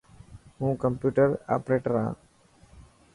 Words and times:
هون 0.59 0.71
ڪمپيوٽر 0.83 1.29
آپريٽر 1.55 1.93
آن. 2.03 2.11